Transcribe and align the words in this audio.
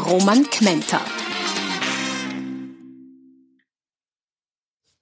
Roman 0.00 0.48
Kmenter. 0.48 1.00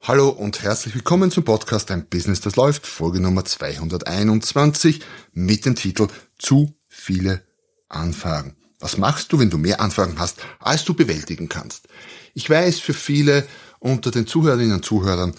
Hallo 0.02 0.28
und 0.28 0.62
herzlich 0.62 0.94
willkommen 0.94 1.30
zum 1.30 1.44
Podcast 1.44 1.90
Ein 1.90 2.06
Business, 2.08 2.40
das 2.40 2.56
läuft, 2.56 2.86
Folge 2.86 3.20
Nummer 3.20 3.44
221 3.44 5.00
mit 5.32 5.66
dem 5.66 5.76
Titel 5.76 6.08
Zu 6.38 6.74
viele 6.88 7.42
Anfragen. 7.88 8.56
Was 8.80 8.96
machst 8.96 9.32
du, 9.32 9.38
wenn 9.38 9.50
du 9.50 9.58
mehr 9.58 9.80
Anfragen 9.80 10.18
hast, 10.18 10.40
als 10.58 10.84
du 10.84 10.94
bewältigen 10.94 11.48
kannst? 11.48 11.86
Ich 12.34 12.50
weiß, 12.50 12.80
für 12.80 12.94
viele 12.94 13.46
unter 13.78 14.10
den 14.10 14.26
Zuhörerinnen 14.26 14.74
und 14.74 14.84
Zuhörern 14.84 15.34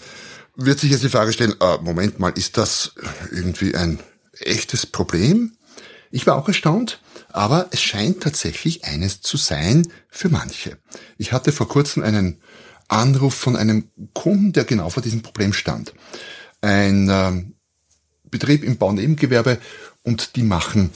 wird 0.56 0.80
sich 0.80 0.90
jetzt 0.90 1.04
die 1.04 1.10
Frage 1.10 1.32
stellen, 1.32 1.54
äh, 1.60 1.78
Moment 1.78 2.18
mal, 2.18 2.30
ist 2.30 2.56
das 2.56 2.92
irgendwie 3.30 3.74
ein 3.74 4.00
echtes 4.40 4.86
Problem? 4.86 5.52
Ich 6.10 6.26
war 6.26 6.36
auch 6.36 6.48
erstaunt, 6.48 7.00
aber 7.28 7.68
es 7.70 7.80
scheint 7.80 8.22
tatsächlich 8.22 8.84
eines 8.84 9.20
zu 9.20 9.36
sein 9.36 9.86
für 10.08 10.28
manche. 10.28 10.76
Ich 11.18 11.32
hatte 11.32 11.52
vor 11.52 11.68
kurzem 11.68 12.02
einen 12.02 12.40
Anruf 12.88 13.34
von 13.34 13.54
einem 13.54 13.88
Kunden, 14.12 14.52
der 14.52 14.64
genau 14.64 14.90
vor 14.90 15.02
diesem 15.02 15.22
Problem 15.22 15.52
stand. 15.52 15.94
Ein 16.60 17.08
äh, 17.08 17.44
Betrieb 18.28 18.64
im 18.64 18.76
Baunebengewerbe 18.76 19.58
und 20.02 20.34
die 20.34 20.42
machen 20.42 20.90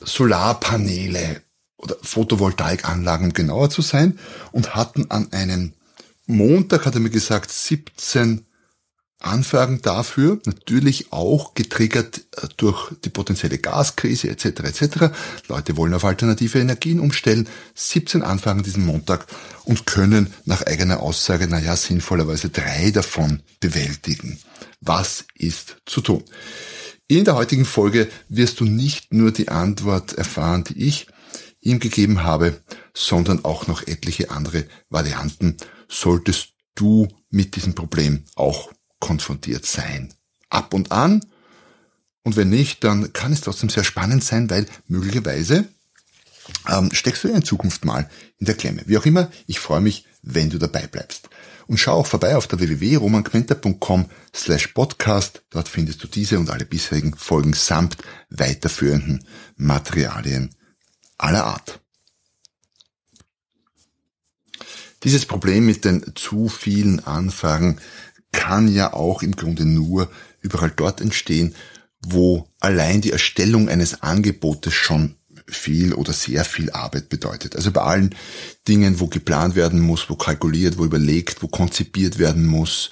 Solarpaneele 0.00 1.42
oder 1.76 1.96
Photovoltaikanlagen, 2.02 3.28
um 3.28 3.32
genauer 3.32 3.70
zu 3.70 3.82
sein, 3.82 4.18
und 4.52 4.74
hatten 4.74 5.10
an 5.10 5.32
einem 5.32 5.74
Montag, 6.26 6.86
hat 6.86 6.94
er 6.94 7.00
mir 7.00 7.10
gesagt, 7.10 7.50
17 7.50 8.46
Anfragen 9.20 9.82
dafür, 9.82 10.40
natürlich 10.44 11.12
auch 11.12 11.54
getriggert 11.54 12.20
äh, 12.36 12.46
durch 12.56 12.92
die 13.04 13.08
potenzielle 13.08 13.58
Gaskrise 13.58 14.28
etc. 14.28 14.46
etc. 14.60 14.86
Leute 15.48 15.76
wollen 15.76 15.94
auf 15.94 16.04
alternative 16.04 16.60
Energien 16.60 17.00
umstellen. 17.00 17.48
17 17.74 18.22
Anfragen 18.22 18.62
diesen 18.62 18.86
Montag 18.86 19.26
und 19.64 19.86
können 19.86 20.32
nach 20.44 20.62
eigener 20.62 21.00
Aussage, 21.00 21.48
naja, 21.48 21.74
sinnvollerweise 21.74 22.50
drei 22.50 22.92
davon 22.92 23.42
bewältigen. 23.58 24.38
Was 24.80 25.24
ist 25.34 25.78
zu 25.84 26.00
tun? 26.00 26.22
In 27.08 27.24
der 27.24 27.34
heutigen 27.34 27.64
Folge 27.64 28.08
wirst 28.28 28.60
du 28.60 28.64
nicht 28.64 29.12
nur 29.12 29.32
die 29.32 29.48
Antwort 29.48 30.12
erfahren, 30.12 30.62
die 30.64 30.86
ich 30.86 31.08
ihm 31.60 31.80
gegeben 31.80 32.22
habe, 32.22 32.60
sondern 32.94 33.44
auch 33.44 33.66
noch 33.66 33.86
etliche 33.86 34.30
andere 34.30 34.64
Varianten, 34.90 35.56
solltest 35.88 36.50
du 36.74 37.08
mit 37.30 37.56
diesem 37.56 37.74
Problem 37.74 38.24
auch 38.36 38.70
konfrontiert 39.00 39.66
sein. 39.66 40.14
Ab 40.50 40.74
und 40.74 40.92
an. 40.92 41.24
Und 42.22 42.36
wenn 42.36 42.50
nicht, 42.50 42.84
dann 42.84 43.12
kann 43.12 43.32
es 43.32 43.40
trotzdem 43.40 43.68
sehr 43.68 43.84
spannend 43.84 44.24
sein, 44.24 44.50
weil 44.50 44.66
möglicherweise 44.86 45.68
ähm, 46.68 46.90
steckst 46.92 47.24
du 47.24 47.28
in 47.28 47.44
Zukunft 47.44 47.84
mal 47.84 48.08
in 48.38 48.46
der 48.46 48.54
Klemme. 48.54 48.82
Wie 48.86 48.98
auch 48.98 49.06
immer, 49.06 49.30
ich 49.46 49.60
freue 49.60 49.80
mich, 49.80 50.04
wenn 50.22 50.50
du 50.50 50.58
dabei 50.58 50.86
bleibst. 50.86 51.28
Und 51.66 51.78
schau 51.78 51.92
auch 51.92 52.06
vorbei 52.06 52.34
auf 52.36 52.46
der 52.46 52.60
www.romanquenter.com 52.60 54.06
slash 54.34 54.68
podcast. 54.68 55.42
Dort 55.50 55.68
findest 55.68 56.02
du 56.02 56.08
diese 56.08 56.38
und 56.38 56.50
alle 56.50 56.64
bisherigen 56.64 57.14
Folgen 57.14 57.52
samt 57.52 57.98
weiterführenden 58.30 59.26
Materialien 59.56 60.54
aller 61.18 61.44
Art. 61.44 61.80
Dieses 65.04 65.26
Problem 65.26 65.66
mit 65.66 65.84
den 65.84 66.16
zu 66.16 66.48
vielen 66.48 67.04
Anfragen 67.04 67.80
kann 68.38 68.72
ja 68.72 68.92
auch 68.92 69.22
im 69.24 69.34
Grunde 69.34 69.64
nur 69.64 70.08
überall 70.40 70.70
dort 70.70 71.00
entstehen, 71.00 71.56
wo 72.06 72.48
allein 72.60 73.00
die 73.00 73.10
Erstellung 73.10 73.68
eines 73.68 74.02
Angebotes 74.02 74.72
schon 74.72 75.16
viel 75.48 75.92
oder 75.92 76.12
sehr 76.12 76.44
viel 76.44 76.70
Arbeit 76.70 77.08
bedeutet. 77.08 77.56
Also 77.56 77.72
bei 77.72 77.80
allen 77.80 78.14
Dingen, 78.68 79.00
wo 79.00 79.08
geplant 79.08 79.56
werden 79.56 79.80
muss, 79.80 80.08
wo 80.08 80.14
kalkuliert, 80.14 80.78
wo 80.78 80.84
überlegt, 80.84 81.42
wo 81.42 81.48
konzipiert 81.48 82.20
werden 82.20 82.46
muss, 82.46 82.90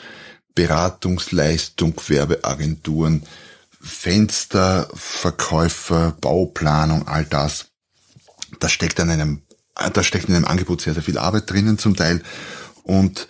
Beratungsleistung, 0.57 1.95
Werbeagenturen, 2.09 3.23
Fenster, 3.81 4.89
Verkäufer, 4.95 6.17
Bauplanung, 6.21 7.07
all 7.07 7.25
das, 7.25 7.67
da 8.59 8.69
steckt 8.69 8.99
an 8.99 9.11
einem, 9.11 9.43
da 9.93 10.03
steckt 10.03 10.29
in 10.29 10.35
einem 10.35 10.47
Angebot 10.47 10.81
sehr, 10.81 10.95
sehr 10.95 11.05
viel 11.05 11.19
Arbeit 11.19 11.49
drinnen 11.49 11.79
zum 11.79 11.95
Teil 11.95 12.21
und 12.83 13.29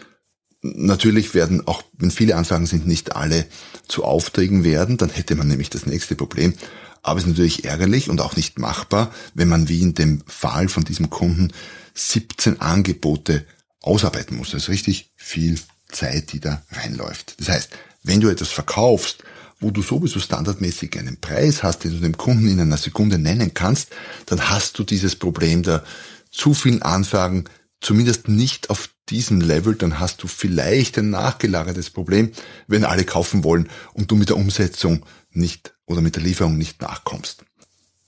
Natürlich 0.74 1.34
werden 1.34 1.66
auch, 1.66 1.82
wenn 1.98 2.10
viele 2.10 2.36
Anfragen 2.36 2.66
sind, 2.66 2.86
nicht 2.86 3.14
alle 3.14 3.46
zu 3.88 4.04
Aufträgen 4.04 4.64
werden, 4.64 4.96
dann 4.96 5.10
hätte 5.10 5.34
man 5.34 5.48
nämlich 5.48 5.70
das 5.70 5.86
nächste 5.86 6.16
Problem. 6.16 6.54
Aber 7.02 7.18
es 7.18 7.24
ist 7.24 7.30
natürlich 7.30 7.64
ärgerlich 7.64 8.10
und 8.10 8.20
auch 8.20 8.36
nicht 8.36 8.58
machbar, 8.58 9.12
wenn 9.34 9.48
man 9.48 9.68
wie 9.68 9.80
in 9.80 9.94
dem 9.94 10.22
Fall 10.26 10.68
von 10.68 10.84
diesem 10.84 11.08
Kunden 11.08 11.52
17 11.94 12.60
Angebote 12.60 13.46
ausarbeiten 13.80 14.36
muss. 14.36 14.50
Das 14.50 14.64
ist 14.64 14.68
richtig 14.68 15.12
viel 15.16 15.58
Zeit, 15.90 16.32
die 16.32 16.40
da 16.40 16.62
reinläuft. 16.72 17.36
Das 17.38 17.48
heißt, 17.48 17.70
wenn 18.02 18.20
du 18.20 18.28
etwas 18.28 18.50
verkaufst, 18.50 19.22
wo 19.60 19.70
du 19.70 19.82
sowieso 19.82 20.20
standardmäßig 20.20 20.98
einen 20.98 21.18
Preis 21.20 21.62
hast, 21.62 21.84
den 21.84 21.92
du 21.92 21.98
dem 21.98 22.16
Kunden 22.16 22.48
in 22.48 22.60
einer 22.60 22.76
Sekunde 22.76 23.18
nennen 23.18 23.54
kannst, 23.54 23.90
dann 24.26 24.50
hast 24.50 24.78
du 24.78 24.84
dieses 24.84 25.16
Problem 25.16 25.62
der 25.62 25.84
zu 26.30 26.54
vielen 26.54 26.82
Anfragen 26.82 27.44
zumindest 27.80 28.28
nicht 28.28 28.68
auf 28.70 28.90
diesem 29.08 29.40
Level, 29.40 29.74
dann 29.74 30.00
hast 30.00 30.22
du 30.22 30.28
vielleicht 30.28 30.98
ein 30.98 31.10
nachgelagertes 31.10 31.90
Problem, 31.90 32.32
wenn 32.66 32.84
alle 32.84 33.04
kaufen 33.04 33.44
wollen 33.44 33.68
und 33.94 34.10
du 34.10 34.16
mit 34.16 34.28
der 34.28 34.36
Umsetzung 34.36 35.04
nicht 35.30 35.74
oder 35.86 36.00
mit 36.00 36.16
der 36.16 36.22
Lieferung 36.22 36.58
nicht 36.58 36.80
nachkommst. 36.82 37.44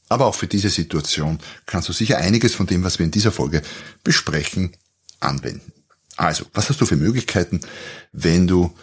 Aber 0.08 0.26
auch 0.26 0.34
für 0.34 0.46
diese 0.46 0.70
Situation 0.70 1.38
kannst 1.66 1.88
du 1.88 1.92
sicher 1.92 2.18
einiges 2.18 2.54
von 2.54 2.66
dem, 2.66 2.82
was 2.82 2.98
wir 2.98 3.04
in 3.04 3.12
dieser 3.12 3.32
Folge 3.32 3.62
besprechen, 4.02 4.72
anwenden. 5.20 5.72
Also, 6.16 6.46
was 6.52 6.68
hast 6.68 6.80
du 6.80 6.86
für 6.86 6.96
Möglichkeiten, 6.96 7.60
wenn 8.12 8.46
du 8.46 8.74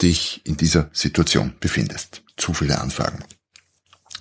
dich 0.00 0.42
in 0.44 0.56
dieser 0.56 0.90
Situation 0.92 1.54
befindest? 1.58 2.22
Zu 2.36 2.54
viele 2.54 2.80
Anfragen. 2.80 3.24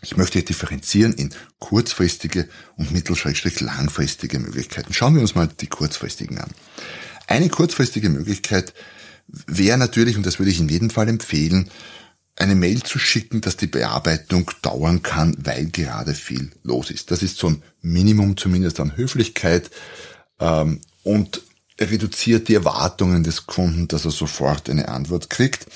Ich 0.02 0.16
möchte 0.18 0.42
differenzieren 0.42 1.14
in 1.14 1.34
kurzfristige 1.60 2.48
und 2.78 2.92
mittel-langfristige 2.92 4.40
Möglichkeiten. 4.40 4.94
Schauen 4.94 5.16
wir 5.16 5.22
uns 5.22 5.36
mal 5.36 5.48
die 5.48 5.68
kurzfristigen 5.68 6.40
an. 6.40 6.52
Eine 7.28 7.50
kurzfristige 7.50 8.10
Möglichkeit 8.10 8.74
wäre 9.28 9.78
natürlich, 9.78 10.16
und 10.16 10.26
das 10.26 10.40
würde 10.40 10.52
ich 10.52 10.60
in 10.60 10.70
jedem 10.70 10.90
Fall 10.90 11.10
empfehlen, 11.10 11.70
eine 12.38 12.56
Mail 12.56 12.84
zu 12.84 13.00
schicken, 13.00 13.42
dass 13.42 13.58
die 13.58 13.68
Bearbeitung 13.68 14.50
dauern 14.62 15.02
kann, 15.02 15.36
weil 15.40 15.66
gerade 15.68 16.14
viel 16.14 16.52
los 16.64 16.92
ist. 16.92 17.12
Das 17.12 17.24
ist 17.24 17.38
so 17.38 17.50
ein 17.50 17.64
Minimum 17.82 18.38
zumindest 18.38 18.80
an 18.80 18.96
Höflichkeit 18.96 19.72
ähm, 20.40 20.80
und 21.04 21.42
reduziert 21.80 22.48
die 22.48 22.56
Erwartungen 22.56 23.24
des 23.24 23.48
Kunden, 23.48 23.88
dass 23.88 24.06
er 24.06 24.12
sofort 24.12 24.70
eine 24.70 24.88
Antwort 24.88 25.30
kriegt. 25.30 25.68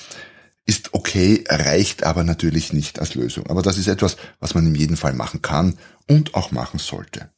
Ist 0.65 0.93
okay, 0.93 1.43
reicht 1.49 2.03
aber 2.03 2.23
natürlich 2.23 2.71
nicht 2.73 2.99
als 2.99 3.15
Lösung. 3.15 3.47
Aber 3.47 3.63
das 3.63 3.77
ist 3.77 3.87
etwas, 3.87 4.15
was 4.39 4.53
man 4.53 4.67
in 4.67 4.75
jedem 4.75 4.97
Fall 4.97 5.13
machen 5.13 5.41
kann 5.41 5.77
und 6.07 6.35
auch 6.35 6.51
machen 6.51 6.79
sollte. 6.79 7.30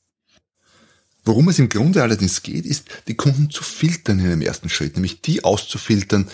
Worum 1.26 1.48
es 1.48 1.60
im 1.60 1.70
Grunde 1.70 2.04
allerdings 2.04 2.44
geht, 2.44 2.66
ist, 2.66 2.86
die 3.08 3.16
Kunden 3.16 3.50
zu 3.50 3.64
filtern 3.64 4.20
in 4.20 4.26
einem 4.26 4.42
ersten 4.42 4.70
Schritt, 4.70 4.96
nämlich 4.96 5.22
die 5.22 5.44
auszufiltern, 5.44 6.28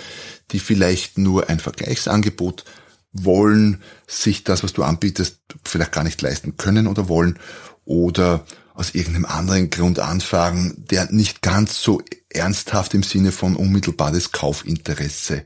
die 0.52 0.60
vielleicht 0.60 1.18
nur 1.18 1.50
ein 1.50 1.60
Vergleichsangebot 1.60 2.66
wollen, 3.12 3.82
sich 4.08 4.44
das, 4.44 4.64
was 4.64 4.74
du 4.74 4.84
anbietest, 4.84 5.40
vielleicht 5.64 5.92
gar 5.92 6.04
nicht 6.04 6.22
leisten 6.22 6.58
können 6.58 6.88
oder 6.88 7.08
wollen 7.08 7.38
oder 7.86 8.46
aus 8.74 8.96
irgendeinem 8.96 9.26
anderen 9.26 9.70
Grund 9.70 10.00
anfragen, 10.00 10.86
der 10.90 11.12
nicht 11.12 11.42
ganz 11.42 11.82
so 11.82 12.02
ernsthaft 12.30 12.94
im 12.94 13.04
Sinne 13.04 13.32
von 13.32 13.56
unmittelbares 13.56 14.32
Kaufinteresse 14.32 15.44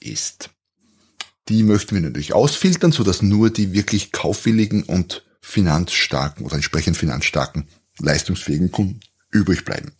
ist. 0.00 0.50
Die 1.48 1.62
möchten 1.62 1.94
wir 1.94 2.02
natürlich 2.02 2.34
ausfiltern, 2.34 2.92
sodass 2.92 3.22
nur 3.22 3.48
die 3.50 3.72
wirklich 3.72 4.12
kaufwilligen 4.12 4.82
und 4.82 5.24
finanzstarken 5.40 6.44
oder 6.44 6.56
entsprechend 6.56 6.96
finanzstarken 6.96 7.66
leistungsfähigen 7.98 8.70
Kunden 8.70 9.00
übrig 9.30 9.64
bleiben. 9.64 9.92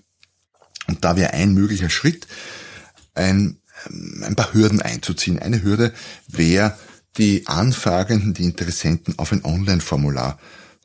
Und 0.87 1.05
da 1.05 1.17
wäre 1.17 1.35
ein 1.35 1.53
möglicher 1.53 1.91
Schritt, 1.91 2.27
ein, 3.15 3.59
ähm, 3.89 4.25
ein 4.27 4.37
paar 4.37 4.55
Hürden 4.55 4.81
einzuziehen. 4.81 5.39
Eine 5.39 5.63
Hürde 5.63 5.93
wäre, 6.27 6.79
die 7.17 7.47
Anfragenden, 7.47 8.35
die 8.35 8.45
Interessenten 8.45 9.19
auf 9.19 9.33
ein 9.33 9.45
Online-Formular 9.45 10.39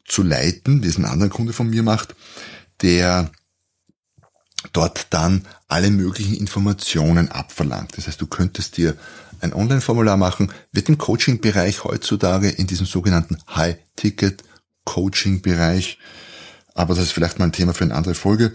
zu 0.06 0.24
leiten, 0.24 0.84
wie 0.84 0.88
es 0.88 0.98
ein 0.98 1.06
anderer 1.06 1.30
Kunde 1.30 1.54
von 1.54 1.70
mir 1.70 1.84
macht, 1.84 2.16
der 2.82 3.32
dort 4.72 5.08
dann 5.12 5.46
alle 5.68 5.92
möglichen 5.92 6.36
Informationen 6.36 7.30
abverlangt. 7.30 7.98
Das 7.98 8.08
heißt, 8.08 8.22
du 8.22 8.28
könntest 8.28 8.78
dir 8.78 8.96
ein 9.42 9.54
Online-Formular 9.54 10.16
machen, 10.18 10.54
wird 10.72 10.90
im 10.90 10.98
Coaching-Bereich 10.98 11.84
heutzutage 11.84 12.50
in 12.50 12.66
diesem 12.66 12.86
sogenannten 12.86 13.38
High-Ticket-Coaching-Bereich, 13.54 16.00
aber 16.74 16.96
das 16.96 17.06
ist 17.06 17.12
vielleicht 17.12 17.40
mal 17.40 17.46
ein 17.46 17.52
Thema 17.52 17.74
für 17.74 17.84
eine 17.84 17.96
andere 17.96 18.16
Folge, 18.16 18.54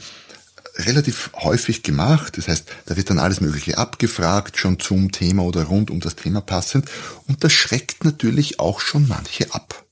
relativ 0.76 1.30
häufig 1.34 1.82
gemacht. 1.82 2.38
Das 2.38 2.48
heißt, 2.48 2.68
da 2.86 2.96
wird 2.96 3.10
dann 3.10 3.18
alles 3.18 3.40
Mögliche 3.40 3.78
abgefragt, 3.78 4.56
schon 4.58 4.78
zum 4.78 5.12
Thema 5.12 5.42
oder 5.42 5.64
rund 5.64 5.90
um 5.90 6.00
das 6.00 6.16
Thema 6.16 6.40
passend. 6.40 6.88
Und 7.26 7.44
das 7.44 7.52
schreckt 7.52 8.04
natürlich 8.04 8.60
auch 8.60 8.80
schon 8.80 9.08
manche 9.08 9.52
ab. 9.54 9.84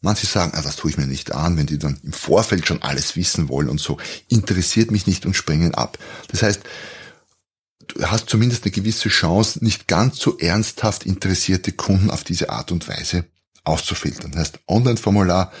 Manche 0.00 0.26
sagen, 0.26 0.52
ah, 0.54 0.60
das 0.60 0.76
tue 0.76 0.90
ich 0.90 0.98
mir 0.98 1.06
nicht 1.06 1.32
an, 1.32 1.56
wenn 1.56 1.66
die 1.66 1.78
dann 1.78 1.98
im 2.02 2.12
Vorfeld 2.12 2.66
schon 2.66 2.82
alles 2.82 3.16
wissen 3.16 3.48
wollen 3.48 3.70
und 3.70 3.80
so, 3.80 3.96
interessiert 4.28 4.90
mich 4.90 5.06
nicht 5.06 5.24
und 5.24 5.34
springen 5.34 5.74
ab. 5.74 5.98
Das 6.28 6.42
heißt, 6.42 6.60
du 7.88 8.04
hast 8.04 8.28
zumindest 8.28 8.64
eine 8.64 8.72
gewisse 8.72 9.08
Chance, 9.08 9.64
nicht 9.64 9.88
ganz 9.88 10.18
so 10.18 10.36
ernsthaft 10.38 11.06
interessierte 11.06 11.72
Kunden 11.72 12.10
auf 12.10 12.22
diese 12.22 12.50
Art 12.50 12.70
und 12.70 12.86
Weise 12.86 13.24
auszufiltern. 13.64 14.32
Das 14.32 14.40
heißt, 14.40 14.58
Online-Formular 14.68 15.52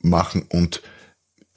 machen 0.00 0.46
und 0.48 0.80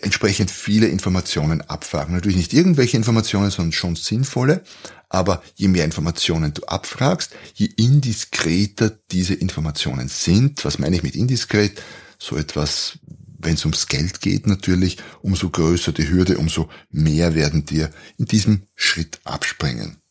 entsprechend 0.04 0.52
viele 0.52 0.88
Informationen 0.88 1.62
abfragen. 1.62 2.14
Natürlich 2.14 2.38
nicht 2.38 2.54
irgendwelche 2.54 2.98
Informationen, 2.98 3.50
sondern 3.50 3.72
schon 3.72 3.96
sinnvolle. 3.96 4.64
Aber 5.10 5.44
je 5.56 5.68
mehr 5.68 5.86
Informationen 5.86 6.54
du 6.54 6.64
abfragst, 6.64 7.36
je 7.54 7.68
indiskreter 7.78 8.98
diese 9.12 9.34
Informationen 9.34 10.08
sind, 10.08 10.66
was 10.66 10.80
meine 10.80 10.96
ich 10.96 11.04
mit 11.04 11.16
indiskret? 11.16 11.82
So 12.18 12.36
etwas, 12.36 13.00
wenn 13.38 13.56
es 13.56 13.66
ums 13.66 13.88
Geld 13.88 14.22
geht 14.22 14.48
natürlich, 14.48 14.98
umso 15.22 15.50
größer 15.50 15.92
die 15.92 16.10
Hürde, 16.10 16.38
umso 16.38 16.70
mehr 16.90 17.36
werden 17.36 17.66
dir 17.66 17.92
in 18.18 18.26
diesem 18.26 18.64
Schritt 18.76 19.20
abspringen. 19.24 20.03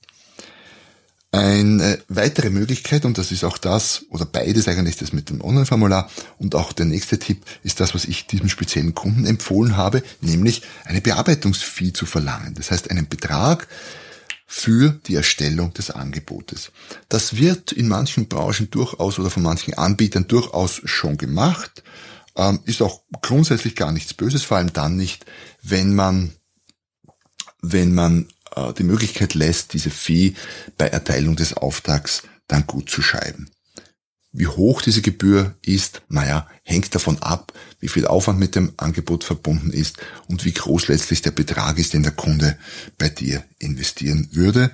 Eine 1.35 1.99
weitere 2.09 2.51
Möglichkeit, 2.51 3.07
und 3.07 3.17
das 3.17 3.33
ist 3.33 3.43
auch 3.43 3.57
das, 3.57 4.05
oder 4.11 4.27
beides 4.27 4.69
eigentlich 4.69 4.97
das 4.97 5.15
mit 5.15 5.31
dem 5.31 5.41
Online-Formular, 5.41 6.11
und 6.39 6.55
auch 6.55 6.73
der 6.73 6.85
nächste 6.85 7.19
Tipp 7.19 7.45
ist 7.63 7.81
das, 7.81 7.95
was 7.95 8.05
ich 8.05 8.27
diesem 8.27 8.51
speziellen 8.51 8.95
Kunden 8.95 9.25
empfohlen 9.25 9.79
habe, 9.79 10.03
nämlich 10.21 10.61
eine 10.85 11.01
Bearbeitungsfee 11.01 11.95
zu 11.95 12.05
verlangen. 12.05 12.53
Das 12.55 12.71
heißt, 12.71 12.91
einen 12.91 13.09
Betrag 13.09 13.67
für 14.47 14.91
die 15.07 15.15
Erstellung 15.15 15.73
des 15.73 15.91
Angebotes. 15.91 16.71
Das 17.09 17.39
wird 17.39 17.73
in 17.73 17.89
manchen 17.89 18.29
Branchen 18.29 18.71
durchaus 18.71 19.19
oder 19.19 19.31
von 19.31 19.43
manchen 19.43 19.73
Anbietern 19.73 20.29
durchaus 20.29 20.83
schon 20.85 21.17
gemacht, 21.17 21.83
ähm, 22.37 22.61
ist 22.67 22.83
auch 22.83 23.01
grundsätzlich 23.23 23.75
gar 23.75 23.93
nichts 23.93 24.13
Böses, 24.13 24.43
vor 24.43 24.59
allem 24.59 24.75
dann 24.75 24.97
nicht, 24.97 25.25
wenn 25.63 25.95
man 25.95 26.33
wenn 27.63 27.95
man 27.95 28.27
äh, 28.55 28.73
die 28.75 28.85
Möglichkeit 28.85 29.35
lässt, 29.35 29.73
diese 29.73 29.91
Fee 29.91 30.35
bei 30.79 30.89
Erteilung 30.89 31.37
des 31.37 31.55
Auftrags 31.55 32.23
dann 32.49 32.67
gut 32.67 32.91
zu 32.91 33.03
schreiben. 33.03 33.51
Wie 34.35 34.47
hoch 34.47 34.81
diese 34.81 35.03
Gebühr 35.03 35.57
ist, 35.61 36.03
naja, 36.09 36.47
hängt 36.63 36.95
davon 36.95 37.19
ab, 37.19 37.53
wie 37.81 37.89
viel 37.89 38.07
Aufwand 38.07 38.39
mit 38.39 38.55
dem 38.55 38.73
Angebot 38.79 39.25
verbunden 39.25 39.71
ist 39.71 39.99
und 40.27 40.47
wie 40.47 40.53
groß 40.53 40.89
letztlich 40.89 41.21
der 41.21 41.33
Betrag 41.33 41.79
ist, 41.79 41.93
den 41.93 42.03
der 42.03 42.13
Kunde 42.13 42.57
bei 42.97 43.11
dir 43.11 43.45
investieren 43.59 44.29
würde. 44.33 44.71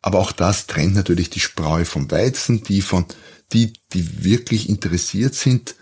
Aber 0.00 0.20
auch 0.20 0.32
das 0.32 0.66
trennt 0.66 0.94
natürlich 0.94 1.28
die 1.28 1.40
Spreu 1.40 1.84
vom 1.84 2.10
Weizen. 2.10 2.62
Die 2.62 2.80
von, 2.80 3.04
die, 3.52 3.74
die 3.92 4.24
wirklich 4.24 4.70
interessiert 4.70 5.34
sind, 5.34 5.76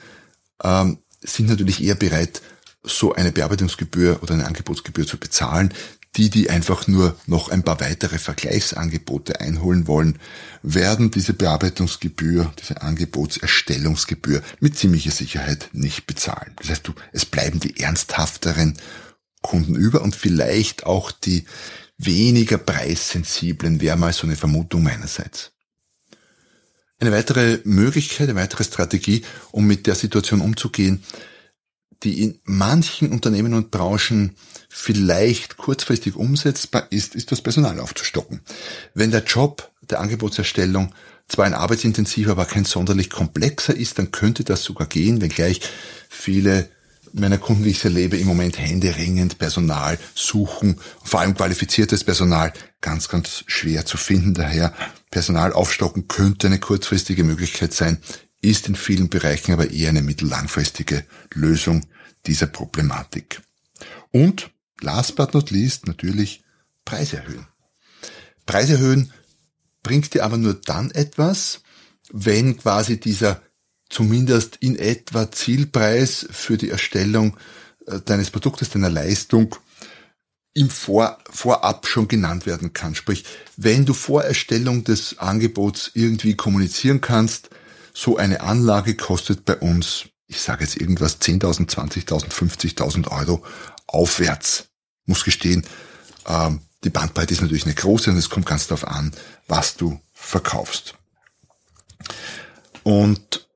ähm, 0.62 0.98
sind 1.20 1.48
natürlich 1.48 1.82
eher 1.82 1.94
bereit, 1.94 2.42
so 2.82 3.14
eine 3.14 3.30
Bearbeitungsgebühr 3.30 4.20
oder 4.22 4.34
eine 4.34 4.46
Angebotsgebühr 4.46 5.06
zu 5.06 5.16
bezahlen, 5.16 5.72
die, 6.16 6.28
die 6.28 6.50
einfach 6.50 6.86
nur 6.86 7.16
noch 7.26 7.48
ein 7.48 7.62
paar 7.62 7.80
weitere 7.80 8.18
Vergleichsangebote 8.18 9.40
einholen 9.40 9.86
wollen, 9.86 10.18
werden 10.62 11.10
diese 11.10 11.32
Bearbeitungsgebühr, 11.32 12.52
diese 12.60 12.82
Angebotserstellungsgebühr 12.82 14.42
mit 14.60 14.76
ziemlicher 14.76 15.10
Sicherheit 15.10 15.70
nicht 15.72 16.06
bezahlen. 16.06 16.52
Das 16.56 16.68
heißt, 16.68 16.86
du, 16.86 16.92
es 17.12 17.24
bleiben 17.24 17.60
die 17.60 17.80
ernsthafteren 17.80 18.76
Kunden 19.40 19.74
über 19.74 20.02
und 20.02 20.14
vielleicht 20.14 20.84
auch 20.84 21.10
die 21.10 21.46
weniger 21.96 22.58
preissensiblen, 22.58 23.80
wäre 23.80 23.96
mal 23.96 24.12
so 24.12 24.26
eine 24.26 24.36
Vermutung 24.36 24.82
meinerseits. 24.82 25.52
Eine 26.98 27.12
weitere 27.12 27.58
Möglichkeit, 27.64 28.28
eine 28.28 28.38
weitere 28.38 28.64
Strategie, 28.64 29.22
um 29.50 29.66
mit 29.66 29.86
der 29.86 29.94
Situation 29.94 30.40
umzugehen, 30.40 31.02
die 32.04 32.22
in 32.22 32.38
manchen 32.44 33.12
Unternehmen 33.12 33.54
und 33.54 33.70
Branchen 33.70 34.36
vielleicht 34.68 35.56
kurzfristig 35.56 36.16
umsetzbar 36.16 36.86
ist, 36.90 37.14
ist 37.14 37.32
das 37.32 37.42
Personal 37.42 37.78
aufzustocken. 37.80 38.40
Wenn 38.94 39.10
der 39.10 39.24
Job 39.24 39.70
der 39.90 40.00
Angebotserstellung 40.00 40.92
zwar 41.28 41.46
ein 41.46 41.54
arbeitsintensiver, 41.54 42.32
aber 42.32 42.44
kein 42.44 42.64
sonderlich 42.64 43.10
komplexer 43.10 43.74
ist, 43.74 43.98
dann 43.98 44.10
könnte 44.10 44.44
das 44.44 44.62
sogar 44.62 44.86
gehen, 44.86 45.20
wenngleich 45.20 45.60
viele 46.08 46.68
meiner 47.12 47.38
Kunden, 47.38 47.64
die 47.64 47.70
ich 47.70 47.84
erlebe, 47.84 48.16
im 48.16 48.26
Moment 48.26 48.58
händeringend 48.58 49.38
Personal 49.38 49.98
suchen, 50.14 50.78
vor 51.04 51.20
allem 51.20 51.34
qualifiziertes 51.34 52.04
Personal, 52.04 52.52
ganz, 52.80 53.08
ganz 53.08 53.44
schwer 53.46 53.84
zu 53.84 53.98
finden. 53.98 54.34
Daher 54.34 54.72
Personal 55.10 55.52
aufstocken 55.52 56.08
könnte 56.08 56.46
eine 56.46 56.58
kurzfristige 56.58 57.24
Möglichkeit 57.24 57.74
sein, 57.74 57.98
ist 58.42 58.68
in 58.68 58.76
vielen 58.76 59.08
Bereichen 59.08 59.52
aber 59.52 59.70
eher 59.70 59.88
eine 59.88 60.02
mittellangfristige 60.02 61.06
Lösung 61.32 61.86
dieser 62.26 62.46
Problematik. 62.46 63.40
Und 64.10 64.50
last 64.80 65.16
but 65.16 65.32
not 65.32 65.50
least 65.50 65.86
natürlich 65.86 66.44
Preise 66.84 67.18
erhöhen. 67.18 67.46
Preise 68.44 68.74
erhöhen 68.74 69.12
bringt 69.82 70.12
dir 70.12 70.24
aber 70.24 70.36
nur 70.36 70.54
dann 70.54 70.90
etwas, 70.90 71.62
wenn 72.12 72.58
quasi 72.58 73.00
dieser 73.00 73.40
zumindest 73.88 74.56
in 74.56 74.76
etwa 74.76 75.30
Zielpreis 75.30 76.26
für 76.30 76.56
die 76.56 76.70
Erstellung 76.70 77.36
äh, 77.86 78.00
deines 78.00 78.30
Produktes, 78.30 78.70
deiner 78.70 78.90
Leistung 78.90 79.54
im 80.54 80.68
Vor, 80.68 81.18
Vorab 81.30 81.86
schon 81.86 82.08
genannt 82.08 82.46
werden 82.46 82.72
kann. 82.72 82.94
Sprich, 82.94 83.24
wenn 83.56 83.84
du 83.84 83.94
vor 83.94 84.24
Erstellung 84.24 84.84
des 84.84 85.18
Angebots 85.18 85.90
irgendwie 85.94 86.34
kommunizieren 86.34 87.00
kannst, 87.00 87.50
so 87.94 88.16
eine 88.16 88.40
Anlage 88.40 88.96
kostet 88.96 89.44
bei 89.44 89.56
uns, 89.56 90.06
ich 90.26 90.40
sage 90.40 90.64
jetzt 90.64 90.76
irgendwas, 90.76 91.20
10.000, 91.20 91.68
20.000, 91.68 92.30
50.000 92.30 93.08
Euro 93.10 93.44
aufwärts. 93.86 94.68
Muss 95.04 95.24
gestehen, 95.24 95.66
ähm, 96.26 96.60
die 96.84 96.90
Bandbreite 96.90 97.32
ist 97.32 97.42
natürlich 97.42 97.64
eine 97.64 97.74
große 97.74 98.10
und 98.10 98.16
es 98.16 98.30
kommt 98.30 98.46
ganz 98.46 98.66
darauf 98.66 98.86
an, 98.86 99.12
was 99.46 99.76
du 99.76 100.00
verkaufst. 100.12 100.94
Und 102.82 103.46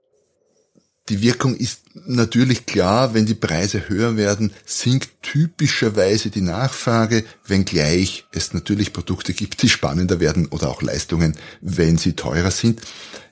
die 1.08 1.22
Wirkung 1.22 1.54
ist 1.54 1.82
natürlich 1.94 2.66
klar, 2.66 3.14
wenn 3.14 3.26
die 3.26 3.34
Preise 3.34 3.88
höher 3.88 4.16
werden, 4.16 4.52
sinkt 4.64 5.22
typischerweise 5.22 6.30
die 6.30 6.40
Nachfrage, 6.40 7.25
wenngleich 7.46 8.26
es 8.32 8.52
natürlich 8.52 8.92
Produkte 8.92 9.32
gibt, 9.32 9.62
die 9.62 9.68
spannender 9.68 10.18
werden 10.18 10.46
oder 10.46 10.68
auch 10.68 10.82
Leistungen, 10.82 11.36
wenn 11.60 11.96
sie 11.96 12.14
teurer 12.14 12.50
sind. 12.50 12.80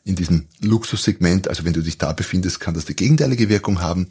In 0.05 0.15
diesem 0.15 0.47
Luxussegment, 0.61 1.49
also 1.49 1.65
wenn 1.65 1.73
du 1.73 1.83
dich 1.83 1.99
da 1.99 2.13
befindest, 2.13 2.61
kann 2.61 2.75
das 2.75 2.85
die 2.85 2.95
gegenteilige 2.95 3.49
Wirkung 3.49 3.81
haben. 3.81 4.07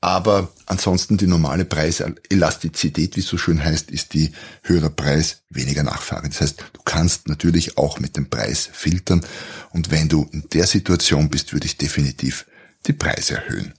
Aber 0.00 0.52
ansonsten 0.66 1.16
die 1.16 1.26
normale 1.26 1.64
Preiselastizität, 1.64 3.16
wie 3.16 3.20
es 3.20 3.26
so 3.26 3.36
schön 3.36 3.62
heißt, 3.62 3.90
ist 3.90 4.14
die 4.14 4.30
höhere 4.62 4.90
Preis, 4.90 5.42
weniger 5.50 5.82
Nachfrage. 5.82 6.28
Das 6.28 6.40
heißt, 6.40 6.64
du 6.72 6.82
kannst 6.84 7.28
natürlich 7.28 7.78
auch 7.78 7.98
mit 7.98 8.16
dem 8.16 8.30
Preis 8.30 8.68
filtern. 8.72 9.24
Und 9.70 9.90
wenn 9.90 10.08
du 10.08 10.28
in 10.32 10.44
der 10.52 10.66
Situation 10.66 11.28
bist, 11.28 11.52
würde 11.52 11.66
ich 11.66 11.76
definitiv 11.76 12.46
die 12.86 12.92
Preise 12.92 13.36
erhöhen. 13.36 13.74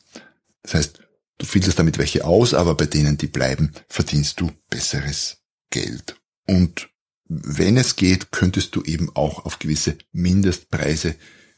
Das 0.63 0.73
heißt, 0.73 0.99
du 1.37 1.45
filterst 1.45 1.79
damit 1.79 1.97
welche 1.97 2.25
aus, 2.25 2.53
aber 2.53 2.75
bei 2.75 2.85
denen, 2.85 3.17
die 3.17 3.27
bleiben, 3.27 3.71
verdienst 3.87 4.39
du 4.39 4.51
besseres 4.69 5.37
Geld. 5.69 6.15
Und 6.47 6.89
wenn 7.27 7.77
es 7.77 7.95
geht, 7.95 8.31
könntest 8.31 8.75
du 8.75 8.83
eben 8.83 9.11
auch 9.15 9.45
auf 9.45 9.59
gewisse 9.59 9.97
Mindestpreise 10.11 11.15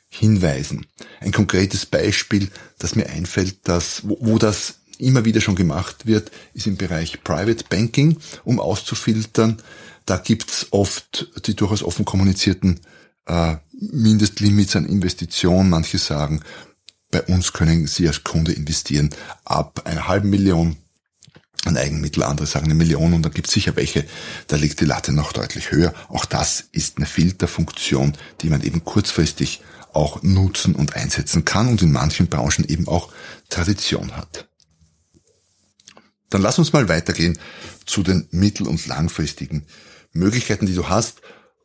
hinweisen. 0.10 0.86
Ein 1.22 1.32
konkretes 1.32 1.86
Beispiel, 1.86 2.50
das 2.78 2.96
mir 2.96 3.10
einfällt, 3.10 3.68
dass, 3.68 4.08
wo, 4.08 4.18
wo 4.20 4.38
das 4.38 4.80
immer 4.98 5.26
wieder 5.26 5.42
schon 5.42 5.56
gemacht 5.56 6.06
wird, 6.06 6.32
ist 6.54 6.68
im 6.68 6.76
Bereich 6.76 7.24
Private 7.24 7.64
Banking, 7.70 8.18
um 8.44 8.60
auszufiltern. 8.60 9.62
Da 10.06 10.18
gibt's 10.18 10.68
oft 10.72 11.32
die 11.48 11.56
durchaus 11.56 11.84
offen 11.84 12.06
kommunizierten 12.06 12.82
äh, 13.26 13.56
Mindestlimits 13.72 14.76
an 14.76 14.86
Investitionen. 14.86 15.70
Manche 15.70 15.98
sagen, 15.98 16.42
bei 17.12 17.22
uns 17.24 17.53
können 17.53 17.88
Sie 17.88 18.08
als 18.08 18.24
Kunde 18.24 18.53
investieren 18.53 19.10
ab 19.44 19.82
einer 19.86 20.08
halben 20.08 20.30
Million 20.30 20.77
an 21.65 21.77
Eigenmittel, 21.77 22.24
andere 22.24 22.48
sagen 22.48 22.65
eine 22.65 22.74
Million 22.74 23.13
und 23.13 23.24
da 23.24 23.30
gibt 23.30 23.48
es 23.48 23.53
sicher 23.53 23.75
welche, 23.75 24.06
da 24.48 24.56
liegt 24.56 24.80
die 24.80 24.86
Latte 24.86 25.12
noch 25.12 25.32
deutlich 25.32 25.72
höher. 25.72 25.94
Auch 26.10 26.25
das 26.25 26.63
ist 26.72 26.98
eine 26.98 27.06
Filterfunktion, 27.06 28.18
die 28.41 28.50
man 28.50 28.63
eben 28.63 28.84
kurzfristig 28.84 29.62
auch 29.94 30.24
nutzen 30.24 30.74
und 30.74 30.96
einsetzen 30.96 31.46
kann 31.46 31.68
und 31.68 31.82
in 31.82 31.91
manchen 31.91 32.27
Branchen 32.27 32.65
eben 32.68 32.88
auch 32.88 33.12
Tradition 33.50 34.15
hat. 34.15 34.48
Dann 36.30 36.41
lass 36.41 36.58
uns 36.58 36.74
mal 36.74 36.88
weitergehen 36.88 37.38
zu 37.86 38.01
den 38.01 38.27
mittel- 38.32 38.68
und 38.68 38.88
langfristigen 38.88 39.65
Möglichkeiten, 40.13 40.65
die 40.65 40.75
du 40.75 40.88
hast, 40.89 41.22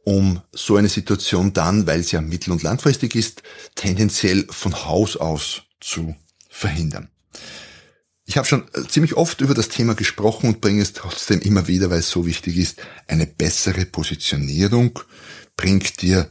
um 0.07 0.41
so 0.53 0.77
eine 0.77 0.89
Situation 0.89 1.53
dann, 1.53 1.89
weil 1.89 1.99
es 1.99 2.13
ja 2.13 2.21
mittel- 2.21 2.53
und 2.53 2.63
langfristig 2.63 3.17
ist, 3.17 3.43
tendenziell 3.75 4.47
von 4.49 4.85
Haus 4.85 5.17
aus 5.17 5.63
zu 5.81 6.15
verhindern. 6.49 7.11
Ich 8.25 8.37
habe 8.37 8.47
schon 8.47 8.69
äh, 8.73 8.87
ziemlich 8.87 9.15
oft 9.15 9.41
über 9.41 9.53
das 9.53 9.69
Thema 9.69 9.97
gesprochen 9.97 10.49
und 10.49 10.61
bringe 10.61 10.81
es 10.81 10.93
trotzdem 10.93 11.41
immer 11.41 11.67
wieder, 11.67 11.91
weil 11.91 11.99
es 11.99 12.11
so 12.11 12.25
wichtig 12.25 12.57
ist. 12.57 12.81
Eine 13.09 13.27
bessere 13.27 13.85
Positionierung 13.85 15.01
bringt 15.57 16.01
dir 16.03 16.31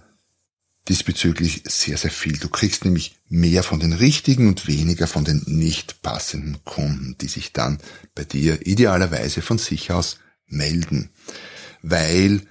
diesbezüglich 0.88 1.64
sehr, 1.66 1.98
sehr 1.98 2.12
viel. 2.12 2.38
Du 2.38 2.48
kriegst 2.48 2.86
nämlich 2.86 3.18
mehr 3.28 3.62
von 3.62 3.82
den 3.82 3.92
richtigen 3.92 4.48
und 4.48 4.68
weniger 4.68 5.06
von 5.06 5.26
den 5.26 5.44
nicht 5.48 6.02
passenden 6.02 6.64
Kunden, 6.64 7.18
die 7.20 7.28
sich 7.28 7.52
dann 7.52 7.80
bei 8.14 8.24
dir 8.24 8.66
idealerweise 8.66 9.42
von 9.42 9.58
sich 9.58 9.92
aus 9.92 10.20
melden. 10.48 11.10
Weil 11.82 12.42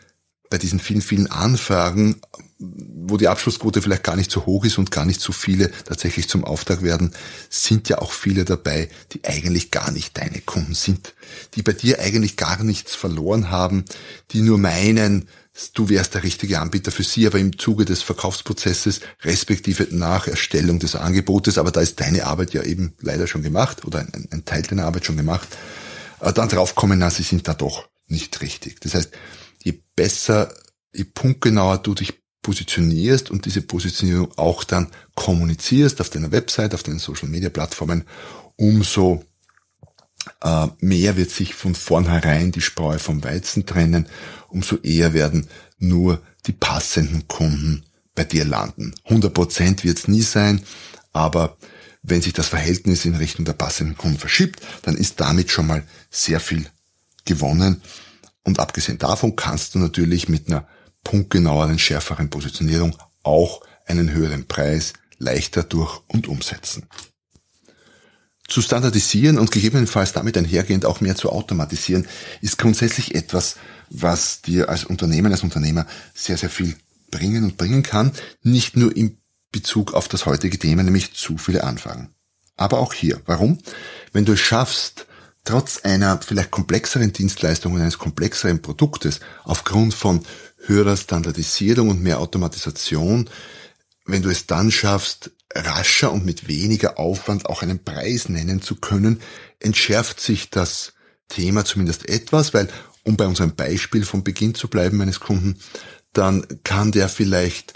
bei 0.55 0.59
diesen 0.59 0.79
vielen, 0.79 1.03
vielen 1.03 1.27
Anfragen, 1.27 2.21
wo 2.61 3.17
die 3.17 3.27
Abschlussquote 3.27 3.83
vielleicht 3.83 4.05
gar 4.05 4.15
nicht 4.15 4.31
so 4.31 4.47
hoch 4.47 4.65
ist 4.65 4.79
und 4.79 4.93
gar 4.93 5.05
nicht 5.05 5.21
so 5.21 5.33
viele 5.33 5.69
tatsächlich 5.83 6.29
zum 6.29 6.45
Auftrag 6.45 6.85
werden, 6.85 7.13
sind 7.51 7.89
ja 7.89 7.99
auch 7.99 8.13
viele 8.13 8.45
dabei, 8.45 8.89
die 9.11 9.25
eigentlich 9.25 9.73
gar 9.73 9.91
nicht 9.91 10.17
deine 10.17 10.41
Kunden 10.41 10.75
sind, 10.75 11.15
die 11.57 11.63
bei 11.63 11.73
dir 11.73 11.99
eigentlich 11.99 12.37
gar 12.37 12.63
nichts 12.63 12.95
verloren 12.95 13.51
haben, 13.51 13.85
die 14.31 14.43
nur 14.43 14.57
meinen, 14.57 15.29
du 15.73 15.89
wärst 15.89 16.15
der 16.15 16.23
richtige 16.23 16.61
Anbieter 16.61 16.93
für 16.93 17.03
sie, 17.03 17.27
aber 17.27 17.41
im 17.41 17.59
Zuge 17.59 17.85
des 17.85 18.03
Verkaufsprozesses, 18.03 19.01
respektive 19.25 19.89
nach 19.91 20.29
Erstellung 20.29 20.79
des 20.79 20.95
Angebotes, 20.95 21.59
aber 21.59 21.73
da 21.73 21.81
ist 21.81 21.99
deine 21.99 22.27
Arbeit 22.27 22.55
ja 22.55 22.63
eben 22.63 22.95
leider 23.01 23.27
schon 23.27 23.43
gemacht 23.43 23.85
oder 23.85 23.99
ein, 23.99 24.29
ein 24.31 24.45
Teil 24.45 24.63
deiner 24.63 24.85
Arbeit 24.85 25.05
schon 25.05 25.17
gemacht, 25.17 25.49
äh, 26.21 26.33
dann 26.33 26.49
draufkommen, 26.49 27.01
na, 27.01 27.11
sie 27.11 27.25
sind 27.25 27.49
da 27.49 27.55
doch 27.55 27.89
nicht 28.07 28.41
richtig. 28.41 28.81
Das 28.83 28.95
heißt, 28.95 29.11
je 29.65 29.81
besser, 29.97 30.55
je 30.93 31.05
punktgenauer 31.05 31.79
du 31.79 31.95
dich 31.95 32.13
positionierst 32.43 33.31
und 33.31 33.47
diese 33.47 33.63
Positionierung 33.63 34.31
auch 34.37 34.63
dann 34.65 34.89
kommunizierst 35.15 36.01
auf 36.01 36.11
deiner 36.11 36.31
Website, 36.31 36.75
auf 36.75 36.83
deinen 36.83 36.99
Social 36.99 37.29
Media 37.29 37.49
Plattformen, 37.49 38.05
umso 38.57 39.25
äh, 40.43 40.69
mehr 40.79 41.17
wird 41.17 41.31
sich 41.31 41.55
von 41.55 41.75
vornherein 41.75 42.53
die 42.53 42.61
Spreu 42.61 42.99
vom 42.99 43.25
Weizen 43.25 43.67
trennen, 43.67 44.07
umso 44.49 44.77
eher 44.77 45.15
werden 45.15 45.49
nur 45.79 46.23
die 46.47 46.53
passenden 46.53 47.27
Kunden 47.27 47.85
bei 48.15 48.25
dir 48.25 48.45
landen. 48.45 48.95
100% 49.09 49.83
wird 49.83 49.99
es 49.99 50.09
nie 50.09 50.23
sein, 50.23 50.63
aber 51.13 51.57
wenn 52.03 52.21
sich 52.21 52.35
das 52.35 52.49
Verhältnis 52.49 53.07
in 53.07 53.15
Richtung 53.15 53.47
der 53.47 53.55
passenden 53.55 53.97
Kunden 53.97 54.19
verschiebt, 54.19 54.61
dann 54.83 54.97
ist 54.97 55.19
damit 55.21 55.51
schon 55.51 55.67
mal 55.67 55.83
sehr 56.11 56.41
viel 56.41 56.67
gewonnen 57.25 57.81
und 58.45 58.61
abgesehen 58.61 58.99
davon 58.99 59.37
kannst 59.37 59.75
du 59.75 59.79
natürlich 59.79 60.29
mit 60.29 60.49
einer 60.49 60.67
punktgenaueren, 61.03 61.79
schärferen 61.79 62.31
Positionierung 62.31 62.97
auch 63.23 63.63
einen 63.87 64.13
höheren 64.13 64.47
Preis 64.47 64.93
leichter 65.19 65.63
durch 65.63 66.01
und 66.09 66.29
umsetzen. 66.29 66.87
Zu 68.47 68.61
standardisieren 68.61 69.39
und 69.39 69.51
gegebenenfalls 69.51 70.13
damit 70.13 70.37
einhergehend 70.37 70.85
auch 70.85 71.01
mehr 71.01 71.17
zu 71.17 71.31
automatisieren, 71.31 72.07
ist 72.43 72.59
grundsätzlich 72.59 73.15
etwas, 73.15 73.57
was 73.89 74.43
dir 74.43 74.69
als 74.69 74.85
Unternehmen, 74.85 75.33
als 75.33 75.43
Unternehmer 75.43 75.87
sehr, 76.15 76.37
sehr 76.37 76.51
viel 76.51 76.77
bringen 77.11 77.45
und 77.45 77.57
bringen 77.57 77.83
kann. 77.83 78.13
Nicht 78.43 78.77
nur 78.77 78.95
in 78.95 79.17
Bezug 79.51 79.95
auf 79.95 80.09
das 80.09 80.27
heutige 80.27 80.59
Thema, 80.59 80.83
nämlich 80.83 81.15
zu 81.15 81.39
viele 81.39 81.65
Anfragen. 81.65 82.11
Aber 82.57 82.81
auch 82.81 82.93
hier. 82.93 83.23
Warum? 83.25 83.59
Wenn 84.13 84.27
du 84.27 84.33
es 84.33 84.41
schaffst, 84.41 85.07
trotz 85.45 85.85
einer 85.85 86.21
vielleicht 86.21 86.51
komplexeren 86.51 87.13
Dienstleistung 87.13 87.75
und 87.75 87.81
eines 87.81 87.99
komplexeren 87.99 88.63
Produktes 88.63 89.21
aufgrund 89.45 89.95
von 89.95 90.25
höherer 90.67 90.97
Standardisierung 90.97 91.91
und 91.91 92.03
mehr 92.03 92.19
Automatisation, 92.19 93.29
wenn 94.07 94.23
du 94.23 94.31
es 94.31 94.47
dann 94.47 94.71
schaffst, 94.71 95.31
rascher 95.55 96.13
und 96.13 96.25
mit 96.25 96.49
weniger 96.49 96.99
Aufwand 96.99 97.47
auch 97.47 97.63
einen 97.63 97.85
Preis 97.85 98.29
nennen 98.29 98.61
zu 98.61 98.77
können, 98.77 99.21
entschärft 99.61 100.21
sich 100.21 100.51
das 100.51 100.95
Thema 101.29 101.65
zumindest 101.65 102.09
etwas, 102.09 102.55
weil, 102.55 102.69
um 103.05 103.17
bei 103.17 103.27
unserem 103.27 103.55
Beispiel 103.55 104.05
vom 104.05 104.25
Beginn 104.25 104.55
zu 104.55 104.69
bleiben 104.69 104.97
meines 104.97 105.21
Kunden, 105.21 105.59
dann 106.13 106.47
kann 106.65 106.93
der 106.93 107.09
vielleicht 107.09 107.75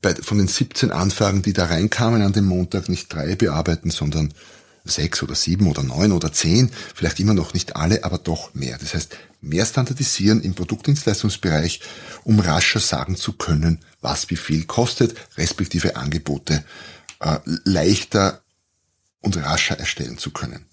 bei, 0.00 0.14
von 0.14 0.38
den 0.38 0.48
17 0.48 0.90
Anfragen, 0.90 1.42
die 1.42 1.52
da 1.52 1.66
reinkamen 1.66 2.22
an 2.22 2.32
dem 2.32 2.46
Montag, 2.46 2.88
nicht 2.88 3.12
drei 3.12 3.36
bearbeiten, 3.36 3.90
sondern 3.90 4.34
sechs 4.84 5.22
oder 5.22 5.34
sieben 5.34 5.68
oder 5.68 5.82
neun 5.82 6.12
oder 6.12 6.32
zehn, 6.32 6.70
vielleicht 6.94 7.20
immer 7.20 7.34
noch 7.34 7.54
nicht 7.54 7.76
alle, 7.76 8.04
aber 8.04 8.18
doch 8.18 8.54
mehr. 8.54 8.78
Das 8.78 8.94
heißt, 8.94 9.16
mehr 9.40 9.66
standardisieren 9.66 10.42
im 10.42 10.54
Produktdienstleistungsbereich, 10.54 11.80
um 12.24 12.40
rascher 12.40 12.80
sagen 12.80 13.16
zu 13.16 13.32
können, 13.32 13.80
was 14.00 14.30
wie 14.30 14.36
viel 14.36 14.64
kostet, 14.64 15.14
respektive 15.36 15.96
Angebote 15.96 16.64
äh, 17.20 17.38
leichter 17.64 18.42
und 19.20 19.36
rascher 19.36 19.78
erstellen 19.78 20.18
zu 20.18 20.30
können. 20.30 20.66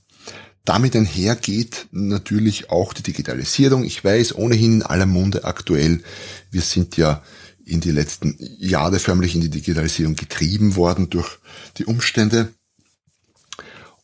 Damit 0.66 0.96
einhergeht 0.96 1.88
natürlich 1.92 2.70
auch 2.70 2.94
die 2.94 3.04
Digitalisierung. 3.04 3.84
Ich 3.86 4.04
weiß, 4.04 4.36
ohnehin 4.36 4.74
in 4.74 4.84
aller 4.84 5.06
Munde 5.06 5.46
aktuell, 5.46 6.04
wir 6.52 6.62
sind 6.62 6.98
ja 6.98 7.24
in 7.66 7.82
die 7.82 7.92
letzten 7.92 8.36
Jahre 8.58 9.00
förmlich 9.00 9.36
in 9.36 9.42
die 9.42 9.50
Digitalisierung 9.50 10.16
getrieben 10.16 10.76
worden 10.76 11.10
durch 11.10 11.40
die 11.78 11.86
Umstände. 11.86 12.54